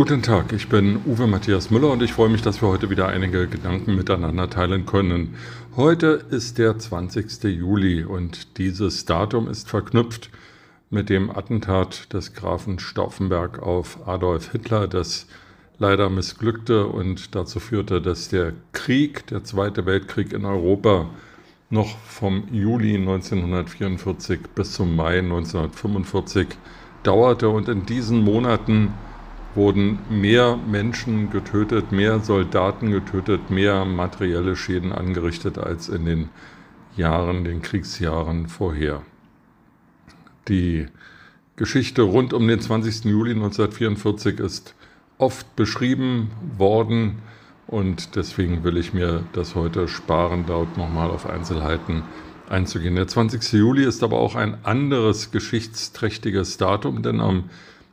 Guten 0.00 0.22
Tag, 0.22 0.54
ich 0.54 0.70
bin 0.70 1.02
Uwe 1.04 1.26
Matthias 1.26 1.70
Müller 1.70 1.90
und 1.90 2.02
ich 2.02 2.14
freue 2.14 2.30
mich, 2.30 2.40
dass 2.40 2.62
wir 2.62 2.68
heute 2.68 2.88
wieder 2.88 3.08
einige 3.08 3.46
Gedanken 3.46 3.96
miteinander 3.96 4.48
teilen 4.48 4.86
können. 4.86 5.34
Heute 5.76 6.24
ist 6.30 6.56
der 6.56 6.78
20. 6.78 7.44
Juli 7.44 8.02
und 8.04 8.56
dieses 8.56 9.04
Datum 9.04 9.46
ist 9.46 9.68
verknüpft 9.68 10.30
mit 10.88 11.10
dem 11.10 11.28
Attentat 11.28 12.14
des 12.14 12.32
Grafen 12.32 12.78
Stauffenberg 12.78 13.58
auf 13.58 14.08
Adolf 14.08 14.52
Hitler, 14.52 14.88
das 14.88 15.26
leider 15.78 16.08
missglückte 16.08 16.86
und 16.86 17.34
dazu 17.34 17.60
führte, 17.60 18.00
dass 18.00 18.30
der 18.30 18.54
Krieg, 18.72 19.26
der 19.26 19.44
Zweite 19.44 19.84
Weltkrieg 19.84 20.32
in 20.32 20.46
Europa, 20.46 21.10
noch 21.68 21.98
vom 21.98 22.44
Juli 22.50 22.94
1944 22.96 24.40
bis 24.54 24.72
zum 24.72 24.96
Mai 24.96 25.18
1945 25.18 26.46
dauerte 27.02 27.50
und 27.50 27.68
in 27.68 27.84
diesen 27.84 28.24
Monaten 28.24 28.94
wurden 29.54 29.98
mehr 30.08 30.56
Menschen 30.56 31.30
getötet, 31.30 31.92
mehr 31.92 32.20
Soldaten 32.20 32.90
getötet, 32.90 33.50
mehr 33.50 33.84
materielle 33.84 34.56
Schäden 34.56 34.92
angerichtet 34.92 35.58
als 35.58 35.88
in 35.88 36.04
den 36.04 36.28
Jahren, 36.96 37.44
den 37.44 37.62
Kriegsjahren 37.62 38.48
vorher. 38.48 39.02
Die 40.48 40.86
Geschichte 41.56 42.02
rund 42.02 42.32
um 42.32 42.46
den 42.46 42.60
20. 42.60 43.04
Juli 43.04 43.32
1944 43.32 44.40
ist 44.40 44.74
oft 45.18 45.54
beschrieben 45.56 46.30
worden 46.56 47.18
und 47.66 48.16
deswegen 48.16 48.64
will 48.64 48.76
ich 48.76 48.94
mir 48.94 49.24
das 49.32 49.54
heute 49.54 49.86
sparen, 49.86 50.44
dort 50.46 50.76
nochmal 50.76 51.10
auf 51.10 51.28
Einzelheiten 51.28 52.02
einzugehen. 52.48 52.96
Der 52.96 53.06
20. 53.06 53.52
Juli 53.52 53.84
ist 53.84 54.02
aber 54.02 54.18
auch 54.18 54.34
ein 54.34 54.64
anderes 54.64 55.30
geschichtsträchtiges 55.30 56.56
Datum, 56.56 57.02
denn 57.02 57.20
am 57.20 57.44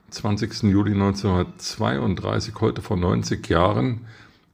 20. 0.09 0.63
Juli 0.63 0.93
1932, 0.93 2.55
heute 2.61 2.81
vor 2.81 2.97
90 2.97 3.47
Jahren, 3.49 4.05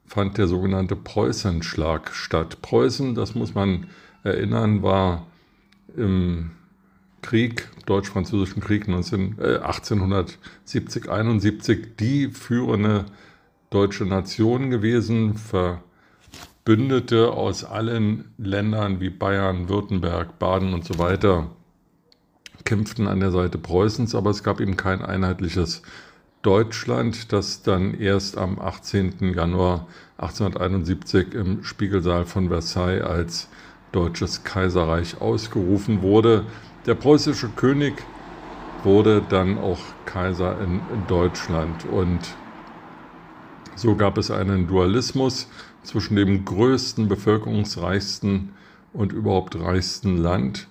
fand 0.05 0.37
der 0.37 0.47
sogenannte 0.47 0.95
Preußenschlag 0.95 2.13
statt. 2.13 2.61
Preußen, 2.61 3.15
das 3.15 3.35
muss 3.35 3.53
man 3.53 3.87
erinnern, 4.23 4.81
war 4.81 5.27
im 5.95 6.51
Krieg, 7.21 7.69
Deutsch-Französischen 7.85 8.61
Krieg 8.61 8.87
19, 8.87 9.37
äh, 9.39 9.57
1870, 9.57 11.09
71 11.09 11.97
die 11.99 12.29
führende 12.29 13.05
deutsche 13.69 14.05
Nation 14.05 14.69
gewesen, 14.69 15.35
Verbündete 16.65 17.31
aus 17.31 17.63
allen 17.63 18.25
Ländern 18.37 18.99
wie 18.99 19.09
Bayern, 19.09 19.69
Württemberg, 19.69 20.39
Baden 20.39 20.73
und 20.73 20.83
so 20.85 20.97
weiter 20.99 21.49
kämpften 22.65 23.07
an 23.07 23.19
der 23.19 23.31
Seite 23.31 23.57
Preußens, 23.57 24.15
aber 24.15 24.29
es 24.29 24.43
gab 24.43 24.59
eben 24.59 24.77
kein 24.77 25.01
einheitliches 25.01 25.81
Deutschland, 26.41 27.31
das 27.31 27.61
dann 27.63 27.93
erst 27.93 28.37
am 28.37 28.59
18. 28.59 29.33
Januar 29.33 29.87
1871 30.17 31.33
im 31.33 31.63
Spiegelsaal 31.63 32.25
von 32.25 32.49
Versailles 32.49 33.03
als 33.03 33.47
Deutsches 33.91 34.43
Kaiserreich 34.43 35.21
ausgerufen 35.21 36.01
wurde. 36.01 36.45
Der 36.85 36.95
preußische 36.95 37.49
König 37.49 37.93
wurde 38.83 39.21
dann 39.21 39.57
auch 39.57 39.79
Kaiser 40.05 40.59
in 40.59 40.81
Deutschland 41.07 41.85
und 41.85 42.19
so 43.75 43.95
gab 43.95 44.17
es 44.17 44.29
einen 44.29 44.67
Dualismus 44.67 45.47
zwischen 45.83 46.15
dem 46.15 46.45
größten, 46.45 47.07
bevölkerungsreichsten 47.07 48.53
und 48.93 49.13
überhaupt 49.13 49.59
reichsten 49.59 50.17
Land 50.17 50.67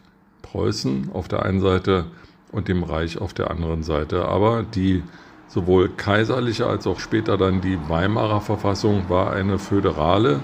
Preußen 0.53 1.11
auf 1.15 1.29
der 1.29 1.45
einen 1.45 1.61
Seite 1.61 2.05
und 2.53 2.69
dem 2.69 2.83
Reich 2.83 3.19
auf 3.19 3.33
der 3.33 3.51
anderen 3.51 3.83
Seite. 3.83 4.27
Aber 4.27 4.63
die 4.63 5.03
sowohl 5.49 5.89
kaiserliche 5.89 6.67
als 6.67 6.87
auch 6.87 7.01
später 7.01 7.39
dann 7.39 7.63
die 7.63 7.79
Weimarer 7.89 8.43
Verfassung 8.43 9.09
war 9.09 9.33
eine 9.33 9.59
föderale. 9.59 10.41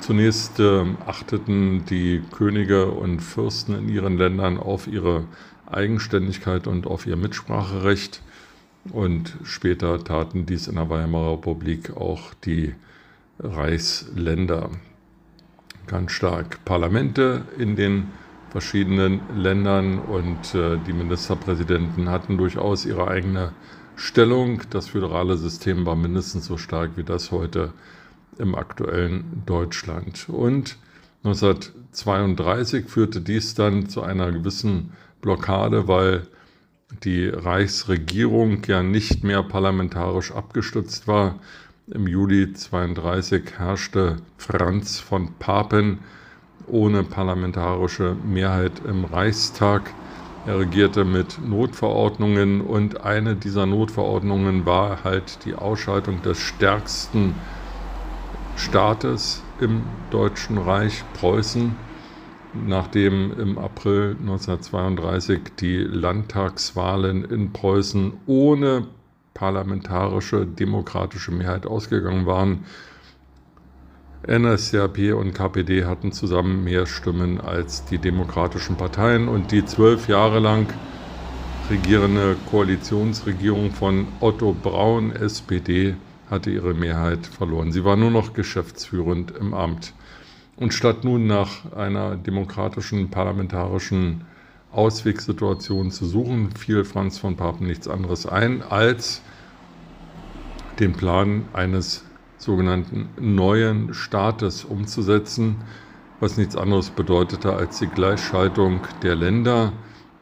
Zunächst 0.00 0.58
äh, 0.58 0.84
achteten 1.06 1.84
die 1.84 2.22
Könige 2.32 2.86
und 2.86 3.20
Fürsten 3.20 3.74
in 3.74 3.88
ihren 3.88 4.16
Ländern 4.16 4.58
auf 4.58 4.86
ihre 4.86 5.24
Eigenständigkeit 5.66 6.66
und 6.66 6.86
auf 6.86 7.06
ihr 7.06 7.16
Mitspracherecht. 7.16 8.22
Und 8.90 9.36
später 9.44 10.02
taten 10.02 10.46
dies 10.46 10.66
in 10.66 10.76
der 10.76 10.88
Weimarer 10.88 11.32
Republik 11.32 11.94
auch 11.96 12.32
die 12.44 12.74
Reichsländer 13.38 14.70
ganz 15.86 16.12
stark. 16.12 16.64
Parlamente 16.64 17.42
in 17.58 17.76
den 17.76 18.08
verschiedenen 18.56 19.20
Ländern 19.36 19.98
und 19.98 20.54
äh, 20.54 20.78
die 20.86 20.94
Ministerpräsidenten 20.94 22.08
hatten 22.08 22.38
durchaus 22.38 22.86
ihre 22.86 23.06
eigene 23.06 23.52
Stellung. 23.96 24.62
Das 24.70 24.88
föderale 24.88 25.36
System 25.36 25.84
war 25.84 25.94
mindestens 25.94 26.46
so 26.46 26.56
stark 26.56 26.92
wie 26.96 27.04
das 27.04 27.32
heute 27.32 27.74
im 28.38 28.54
aktuellen 28.54 29.42
Deutschland. 29.44 30.30
Und 30.30 30.78
1932 31.22 32.88
führte 32.88 33.20
dies 33.20 33.54
dann 33.54 33.90
zu 33.90 34.02
einer 34.02 34.32
gewissen 34.32 34.94
Blockade, 35.20 35.86
weil 35.86 36.26
die 37.04 37.28
Reichsregierung 37.28 38.62
ja 38.66 38.82
nicht 38.82 39.22
mehr 39.22 39.42
parlamentarisch 39.42 40.32
abgestützt 40.32 41.06
war. 41.06 41.40
Im 41.88 42.06
Juli 42.06 42.44
1932 42.44 43.58
herrschte 43.58 44.16
Franz 44.38 44.98
von 44.98 45.34
Papen 45.34 45.98
ohne 46.66 47.04
parlamentarische 47.04 48.16
Mehrheit 48.22 48.80
im 48.80 49.04
Reichstag. 49.04 49.94
Er 50.44 50.58
regierte 50.58 51.04
mit 51.04 51.38
Notverordnungen 51.38 52.60
und 52.60 53.00
eine 53.02 53.36
dieser 53.36 53.66
Notverordnungen 53.66 54.64
war 54.64 55.02
halt 55.04 55.44
die 55.44 55.54
Ausschaltung 55.54 56.22
des 56.22 56.38
stärksten 56.38 57.34
Staates 58.54 59.42
im 59.58 59.82
Deutschen 60.10 60.58
Reich, 60.58 61.12
Preußen, 61.12 61.76
nachdem 62.52 63.32
im 63.38 63.58
April 63.58 64.16
1932 64.20 65.56
die 65.58 65.78
Landtagswahlen 65.78 67.24
in 67.24 67.52
Preußen 67.52 68.12
ohne 68.26 68.86
parlamentarische 69.34 70.46
demokratische 70.46 71.32
Mehrheit 71.32 71.66
ausgegangen 71.66 72.24
waren 72.24 72.64
NSDAP 74.26 75.14
und 75.14 75.34
KPD 75.34 75.84
hatten 75.84 76.12
zusammen 76.12 76.64
mehr 76.64 76.86
Stimmen 76.86 77.40
als 77.40 77.84
die 77.84 78.00
demokratischen 78.00 78.76
Parteien 78.76 79.28
und 79.28 79.52
die 79.52 79.64
zwölf 79.64 80.08
Jahre 80.08 80.40
lang 80.40 80.72
regierende 81.68 82.36
Koalitionsregierung 82.36 83.72
von 83.72 84.08
Otto 84.20 84.52
Braun, 84.52 85.12
SPD, 85.12 85.96
hatte 86.26 86.50
ihre 86.50 86.74
Mehrheit 86.74 87.26
verloren. 87.26 87.72
Sie 87.72 87.84
war 87.84 87.96
nur 87.96 88.10
noch 88.10 88.32
geschäftsführend 88.32 89.30
im 89.32 89.54
Amt. 89.54 89.94
Und 90.56 90.72
statt 90.74 91.04
nun 91.04 91.26
nach 91.26 91.72
einer 91.72 92.16
demokratischen 92.16 93.10
parlamentarischen 93.10 94.24
Auswegssituation 94.72 95.90
zu 95.90 96.06
suchen, 96.06 96.50
fiel 96.56 96.84
Franz 96.84 97.18
von 97.18 97.36
Papen 97.36 97.66
nichts 97.66 97.86
anderes 97.86 98.26
ein, 98.26 98.62
als 98.62 99.22
den 100.80 100.94
Plan 100.94 101.48
eines 101.52 102.05
sogenannten 102.38 103.10
neuen 103.18 103.94
Staates 103.94 104.64
umzusetzen, 104.64 105.64
was 106.20 106.36
nichts 106.36 106.56
anderes 106.56 106.90
bedeutete 106.90 107.54
als 107.54 107.78
die 107.78 107.88
Gleichschaltung 107.88 108.86
der 109.02 109.16
Länder, 109.16 109.72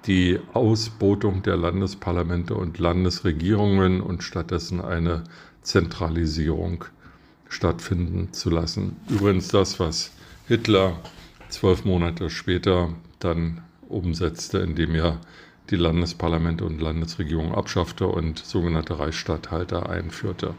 die 0.07 0.41
Ausbotung 0.53 1.43
der 1.43 1.57
Landesparlamente 1.57 2.55
und 2.55 2.79
Landesregierungen 2.79 4.01
und 4.01 4.23
stattdessen 4.23 4.81
eine 4.81 5.25
Zentralisierung 5.63 6.85
stattfinden 7.49 8.33
zu 8.33 8.51
lassen. 8.51 8.97
Übrigens 9.09 9.49
das, 9.49 9.81
was 9.81 10.13
Hitler 10.47 11.01
zwölf 11.49 11.85
Monate 11.85 12.29
später 12.29 12.91
dann 13.19 13.63
umsetzte, 13.89 14.59
indem 14.59 14.95
er 14.95 15.21
die 15.71 15.77
Landesparlamente 15.77 16.65
und 16.65 16.81
Landesregierung 16.81 17.55
abschaffte 17.55 18.07
und 18.07 18.39
sogenannte 18.39 18.99
Reichsstatthalter 18.99 19.89
einführte. 19.89 20.55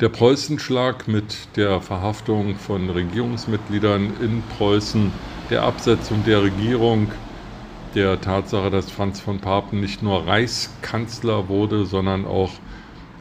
Der 0.00 0.08
Preußenschlag 0.08 1.08
mit 1.08 1.56
der 1.58 1.82
Verhaftung 1.82 2.56
von 2.56 2.88
Regierungsmitgliedern 2.88 4.08
in 4.08 4.48
Preußen, 4.48 5.20
der 5.50 5.62
Absetzung 5.64 6.22
der 6.22 6.42
Regierung, 6.42 7.12
der 7.92 8.18
Tatsache, 8.22 8.70
dass 8.70 8.90
Franz 8.90 9.20
von 9.20 9.40
Papen 9.42 9.78
nicht 9.80 10.00
nur 10.02 10.26
Reichskanzler 10.26 11.48
wurde, 11.48 11.84
sondern 11.84 12.24
auch 12.24 12.62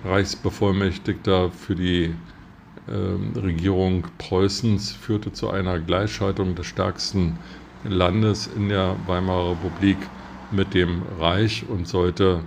Reichsbevollmächtigter 0.06 1.52
für 1.52 1.76
die 1.76 2.16
äh, 2.88 2.92
Regierung 3.38 4.08
Preußens, 4.18 4.94
führte 4.94 5.34
zu 5.34 5.50
einer 5.50 5.82
Gleichschaltung 5.82 6.56
des 6.56 6.68
stärksten 6.68 7.40
Landes 7.84 8.48
in 8.48 8.70
der 8.70 9.06
Weimarer 9.06 9.52
Republik 9.52 10.12
mit 10.50 10.74
dem 10.74 11.04
Reich 11.04 11.68
und 11.68 11.90
sollte 11.90 12.46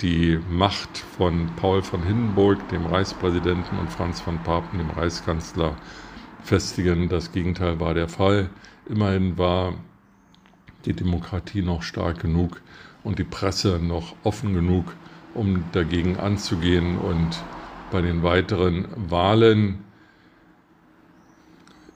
die 0.00 0.38
Macht 0.48 0.98
von 0.98 1.54
Paul 1.56 1.82
von 1.82 2.02
Hindenburg, 2.02 2.68
dem 2.68 2.86
Reichspräsidenten, 2.86 3.78
und 3.78 3.90
Franz 3.90 4.20
von 4.20 4.42
Papen, 4.42 4.78
dem 4.78 4.90
Reichskanzler, 4.90 5.76
festigen. 6.40 7.08
Das 7.08 7.32
Gegenteil 7.32 7.80
war 7.80 7.94
der 7.94 8.08
Fall. 8.08 8.50
Immerhin 8.88 9.38
war 9.38 9.74
die 10.84 10.94
Demokratie 10.94 11.62
noch 11.62 11.82
stark 11.82 12.20
genug 12.20 12.62
und 13.02 13.18
die 13.18 13.24
Presse 13.24 13.80
noch 13.82 14.14
offen 14.22 14.54
genug, 14.54 14.96
um 15.34 15.70
dagegen 15.72 16.16
anzugehen 16.16 16.96
und 16.96 17.44
bei 17.90 18.00
den 18.00 18.22
weiteren 18.22 18.86
Wahlen 18.96 19.84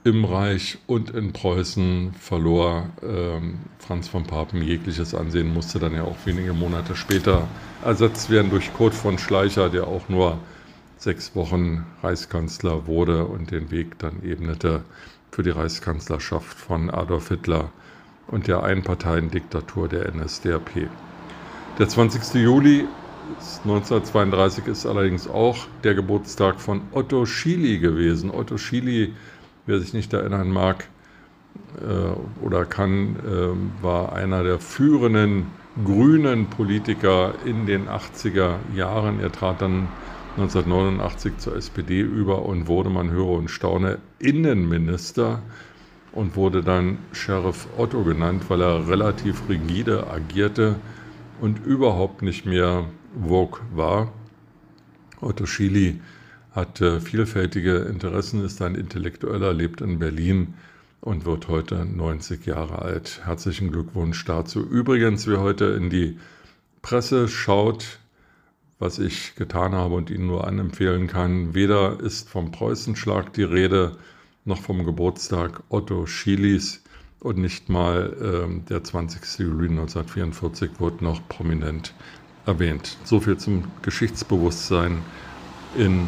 im 0.03 0.25
Reich 0.25 0.77
und 0.85 1.11
in 1.11 1.31
Preußen 1.31 2.13
verlor 2.19 2.89
ähm, 3.01 3.59
Franz 3.79 4.07
von 4.07 4.25
Papen 4.25 4.61
jegliches 4.61 5.15
Ansehen, 5.15 5.53
musste 5.53 5.79
dann 5.79 5.95
ja 5.95 6.03
auch 6.03 6.17
wenige 6.25 6.53
Monate 6.53 6.95
später 6.95 7.47
ersetzt 7.83 8.29
werden 8.29 8.49
durch 8.49 8.73
Kurt 8.73 8.93
von 8.93 9.17
Schleicher, 9.17 9.69
der 9.69 9.87
auch 9.87 10.09
nur 10.09 10.39
sechs 10.97 11.35
Wochen 11.35 11.85
Reichskanzler 12.01 12.85
wurde 12.87 13.25
und 13.25 13.51
den 13.51 13.71
Weg 13.71 13.97
dann 13.99 14.23
ebnete 14.23 14.83
für 15.31 15.43
die 15.43 15.49
Reichskanzlerschaft 15.49 16.57
von 16.57 16.89
Adolf 16.89 17.29
Hitler 17.29 17.71
und 18.27 18.47
der 18.47 18.63
Einparteiendiktatur 18.63 19.87
der 19.87 20.13
NSDAP. 20.13 20.87
Der 21.79 21.89
20. 21.89 22.35
Juli 22.35 22.87
1932 23.63 24.67
ist 24.67 24.85
allerdings 24.85 25.27
auch 25.27 25.57
der 25.83 25.95
Geburtstag 25.95 26.59
von 26.59 26.81
Otto 26.91 27.25
Schily 27.25 27.79
gewesen. 27.79 28.31
Otto 28.31 28.57
Schily 28.57 29.13
Wer 29.65 29.79
sich 29.79 29.93
nicht 29.93 30.11
erinnern 30.13 30.49
mag 30.49 30.89
äh, 31.81 32.45
oder 32.45 32.65
kann, 32.65 33.15
äh, 33.25 33.83
war 33.83 34.13
einer 34.13 34.43
der 34.43 34.59
führenden 34.59 35.47
grünen 35.83 36.47
Politiker 36.47 37.33
in 37.45 37.65
den 37.65 37.87
80er 37.87 38.57
Jahren. 38.75 39.19
Er 39.19 39.31
trat 39.31 39.61
dann 39.61 39.87
1989 40.37 41.37
zur 41.37 41.55
SPD 41.55 42.01
über 42.01 42.43
und 42.43 42.67
wurde, 42.67 42.89
man 42.89 43.11
höre 43.11 43.29
und 43.29 43.49
staune, 43.49 43.99
Innenminister 44.19 45.41
und 46.11 46.35
wurde 46.35 46.61
dann 46.61 46.97
Sheriff 47.11 47.67
Otto 47.77 48.03
genannt, 48.03 48.45
weil 48.49 48.61
er 48.61 48.87
relativ 48.87 49.47
rigide 49.49 50.07
agierte 50.07 50.75
und 51.39 51.65
überhaupt 51.65 52.21
nicht 52.21 52.45
mehr 52.45 52.85
vogue 53.27 53.61
war. 53.73 54.11
Otto 55.21 55.45
Schily 55.45 55.99
hat 56.53 56.81
äh, 56.81 56.99
vielfältige 56.99 57.77
Interessen, 57.77 58.43
ist 58.43 58.61
ein 58.61 58.75
Intellektueller, 58.75 59.53
lebt 59.53 59.81
in 59.81 59.99
Berlin 59.99 60.53
und 61.01 61.25
wird 61.25 61.47
heute 61.47 61.85
90 61.85 62.45
Jahre 62.45 62.81
alt. 62.81 63.21
Herzlichen 63.25 63.71
Glückwunsch 63.71 64.23
dazu. 64.25 64.61
Übrigens, 64.61 65.27
wer 65.27 65.41
heute 65.41 65.65
in 65.65 65.89
die 65.89 66.17
Presse 66.81 67.27
schaut, 67.27 67.99
was 68.79 68.99
ich 68.99 69.35
getan 69.35 69.73
habe 69.73 69.95
und 69.95 70.09
Ihnen 70.09 70.27
nur 70.27 70.47
anempfehlen 70.47 71.07
kann, 71.07 71.53
weder 71.53 71.99
ist 71.99 72.29
vom 72.29 72.51
Preußenschlag 72.51 73.33
die 73.33 73.43
Rede, 73.43 73.97
noch 74.45 74.61
vom 74.61 74.83
Geburtstag 74.83 75.63
Otto 75.69 76.05
Schilis 76.05 76.83
und 77.21 77.37
nicht 77.37 77.69
mal 77.69 78.13
äh, 78.21 78.69
der 78.69 78.83
20. 78.83 79.39
Juli 79.39 79.69
1944 79.69 80.71
wird 80.79 81.01
noch 81.01 81.25
prominent 81.29 81.93
erwähnt. 82.45 82.97
So 83.05 83.21
viel 83.21 83.37
zum 83.37 83.63
Geschichtsbewusstsein 83.81 85.01
in 85.77 86.07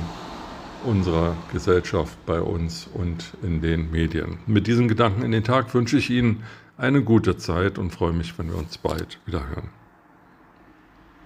unserer 0.85 1.35
Gesellschaft, 1.51 2.17
bei 2.25 2.39
uns 2.41 2.87
und 2.93 3.33
in 3.41 3.61
den 3.61 3.91
Medien. 3.91 4.37
Mit 4.45 4.67
diesen 4.67 4.87
Gedanken 4.87 5.23
in 5.23 5.31
den 5.31 5.43
Tag 5.43 5.73
wünsche 5.73 5.97
ich 5.97 6.09
Ihnen 6.09 6.43
eine 6.77 7.01
gute 7.01 7.37
Zeit 7.37 7.77
und 7.77 7.91
freue 7.91 8.13
mich, 8.13 8.37
wenn 8.37 8.49
wir 8.49 8.57
uns 8.57 8.77
bald 8.77 9.19
wieder 9.25 9.47
hören. 9.47 9.69